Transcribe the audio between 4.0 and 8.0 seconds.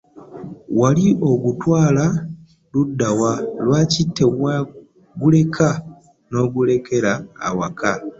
teagutereka nogundetera ewaka.